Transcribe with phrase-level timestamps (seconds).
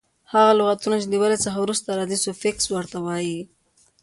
[0.31, 3.39] هغه لغتونه چي د ولي څخه وروسته راځي؛ سوفیکس ور ته وایي.